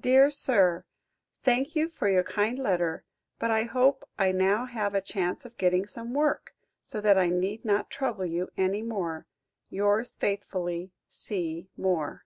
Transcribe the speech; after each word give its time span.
"DEAR 0.00 0.30
SIR, 0.30 0.86
"Thank 1.42 1.76
you 1.76 1.90
for 1.90 2.08
your 2.08 2.22
kind 2.22 2.58
letter, 2.58 3.04
but 3.38 3.50
I 3.50 3.64
hope 3.64 4.08
I 4.18 4.32
now 4.32 4.64
have 4.64 4.94
a 4.94 5.02
chance 5.02 5.44
of 5.44 5.58
getting 5.58 5.86
some 5.86 6.14
work, 6.14 6.54
so 6.82 6.98
that 7.02 7.18
I 7.18 7.26
need 7.26 7.62
not 7.62 7.90
trouble 7.90 8.24
you 8.24 8.48
any 8.56 8.80
more. 8.80 9.26
"Yours 9.68 10.16
faithfully, 10.16 10.92
"C. 11.10 11.68
MOORE." 11.76 12.24